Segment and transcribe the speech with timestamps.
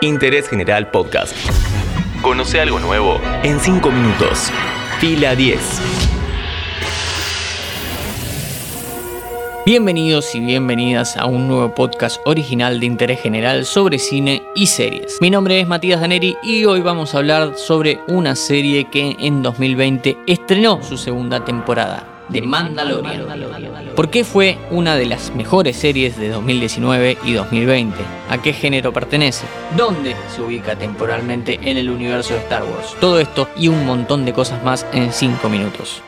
[0.00, 1.34] Interés General Podcast.
[2.22, 4.50] Conoce algo nuevo en 5 minutos.
[5.00, 5.58] Fila 10.
[9.66, 15.18] Bienvenidos y bienvenidas a un nuevo podcast original de interés general sobre cine y series.
[15.20, 19.42] Mi nombre es Matías Daneri y hoy vamos a hablar sobre una serie que en
[19.42, 23.26] 2020 estrenó su segunda temporada, The Mandalorian.
[23.94, 27.96] ¿Por qué fue una de las mejores series de 2019 y 2020?
[28.28, 29.46] ¿A qué género pertenece?
[29.76, 32.96] ¿Dónde se ubica temporalmente en el universo de Star Wars?
[33.00, 36.02] Todo esto y un montón de cosas más en 5 minutos.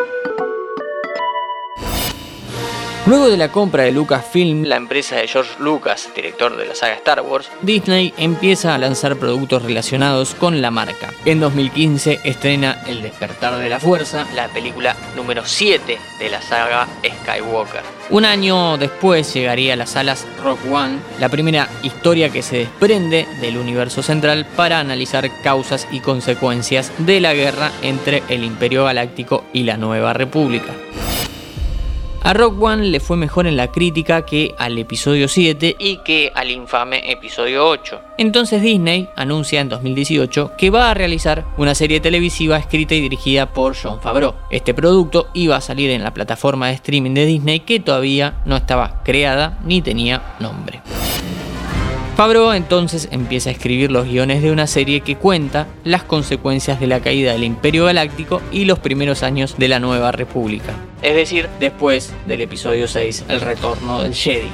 [3.06, 6.94] Luego de la compra de Lucasfilm, la empresa de George Lucas, director de la saga
[6.94, 11.10] Star Wars, Disney empieza a lanzar productos relacionados con la marca.
[11.24, 16.86] En 2015 estrena El despertar de la fuerza, la película número 7 de la saga
[17.02, 17.82] Skywalker.
[18.10, 23.26] Un año después llegaría a las salas Rock One, la primera historia que se desprende
[23.40, 29.44] del universo central para analizar causas y consecuencias de la guerra entre el Imperio Galáctico
[29.54, 30.74] y la Nueva República.
[32.22, 36.30] A Rock One le fue mejor en la crítica que al episodio 7 y que
[36.34, 38.00] al infame episodio 8.
[38.18, 43.52] Entonces Disney anuncia en 2018 que va a realizar una serie televisiva escrita y dirigida
[43.52, 44.34] por John Favreau.
[44.50, 48.56] Este producto iba a salir en la plataforma de streaming de Disney que todavía no
[48.56, 50.82] estaba creada ni tenía nombre.
[52.20, 56.86] Favreau entonces empieza a escribir los guiones de una serie que cuenta las consecuencias de
[56.86, 61.48] la caída del Imperio Galáctico y los primeros años de la Nueva República, es decir,
[61.58, 64.50] después del episodio 6, El Retorno del Jedi.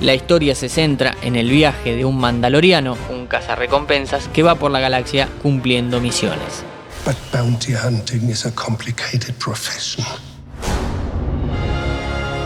[0.00, 4.72] La historia se centra en el viaje de un mandaloriano, un cazarrecompensas, que va por
[4.72, 6.64] la galaxia cumpliendo misiones.
[7.06, 10.04] But bounty hunting is a complicated profession.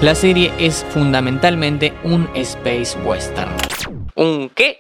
[0.02, 3.67] La serie es fundamentalmente un space western.
[4.18, 4.78] ¿Un qué?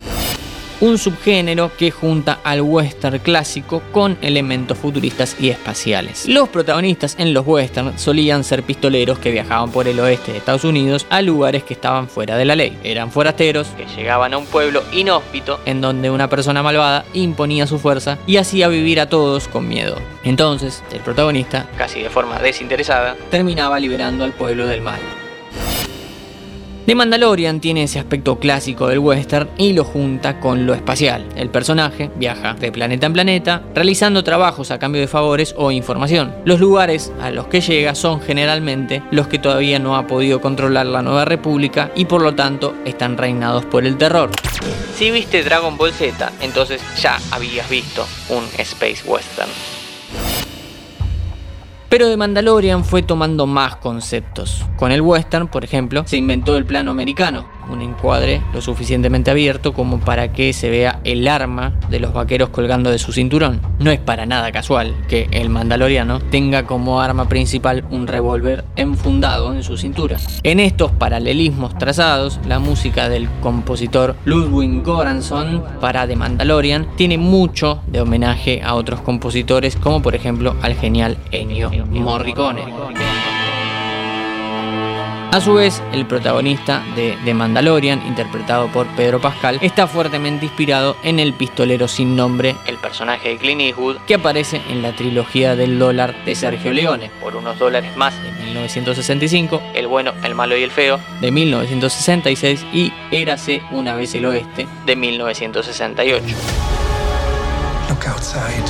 [0.80, 6.26] Un subgénero que junta al western clásico con elementos futuristas y espaciales.
[6.26, 10.64] Los protagonistas en los westerns solían ser pistoleros que viajaban por el oeste de Estados
[10.64, 12.76] Unidos a lugares que estaban fuera de la ley.
[12.82, 17.78] Eran forasteros que llegaban a un pueblo inhóspito en donde una persona malvada imponía su
[17.78, 19.98] fuerza y hacía vivir a todos con miedo.
[20.24, 24.98] Entonces, el protagonista, casi de forma desinteresada, terminaba liberando al pueblo del mal.
[26.88, 31.28] The Mandalorian tiene ese aspecto clásico del western y lo junta con lo espacial.
[31.36, 36.34] El personaje viaja de planeta en planeta, realizando trabajos a cambio de favores o información.
[36.46, 40.86] Los lugares a los que llega son generalmente los que todavía no ha podido controlar
[40.86, 44.30] la Nueva República y por lo tanto están reinados por el terror.
[44.94, 49.50] Si viste Dragon Ball Z, entonces ya habías visto un Space Western.
[51.88, 54.66] Pero de Mandalorian fue tomando más conceptos.
[54.76, 59.72] Con el western, por ejemplo, se inventó el plano americano, un encuadre lo suficientemente abierto
[59.72, 63.60] como para que se vea el arma de los vaqueros colgando de su cinturón.
[63.78, 69.54] No es para nada casual que el mandaloriano tenga como arma principal un revólver enfundado
[69.54, 70.18] en su cintura.
[70.42, 77.82] En estos paralelismos trazados, la música del compositor Ludwig Göransson para The Mandalorian tiene mucho
[77.86, 82.62] de homenaje a otros compositores como por ejemplo al genial Ennio Morricone.
[85.30, 90.96] A su vez, el protagonista de The Mandalorian, interpretado por Pedro Pascal, está fuertemente inspirado
[91.02, 95.54] en el pistolero sin nombre, el personaje de Clint Eastwood, que aparece en la trilogía
[95.54, 100.56] del dólar de Sergio Leone, por unos dólares más de 1965, El bueno, el malo
[100.56, 106.24] y el feo, de 1966 y Érase una vez el oeste, de 1968.
[107.90, 108.64] Look outside.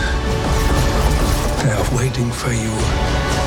[1.62, 3.37] They are waiting for you.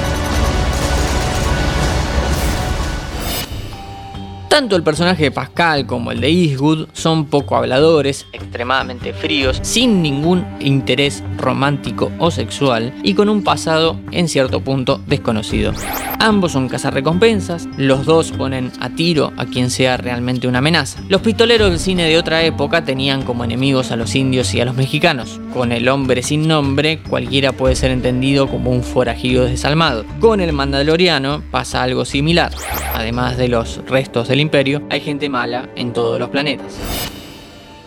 [4.52, 10.02] Tanto el personaje de Pascal como el de Eastwood son poco habladores, extremadamente fríos, sin
[10.02, 15.72] ningún interés romántico o sexual y con un pasado en cierto punto desconocido.
[16.20, 21.00] Ambos son cazarrecompensas, los dos ponen a tiro a quien sea realmente una amenaza.
[21.08, 24.66] Los pistoleros del cine de otra época tenían como enemigos a los indios y a
[24.66, 25.40] los mexicanos.
[25.54, 30.06] Con el hombre sin nombre, cualquiera puede ser entendido como un forajido desalmado.
[30.20, 32.52] Con el mandaloriano pasa algo similar.
[32.94, 36.78] Además de los restos del imperio, hay gente mala en todos los planetas.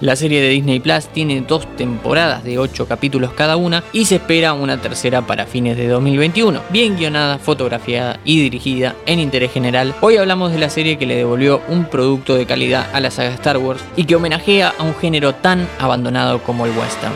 [0.01, 4.17] La serie de Disney Plus tiene dos temporadas de 8 capítulos cada una y se
[4.17, 6.61] espera una tercera para fines de 2021.
[6.71, 11.17] Bien guionada, fotografiada y dirigida en interés general, hoy hablamos de la serie que le
[11.17, 14.95] devolvió un producto de calidad a la saga Star Wars y que homenajea a un
[14.97, 17.15] género tan abandonado como el western,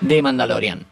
[0.00, 0.91] de Mandalorian.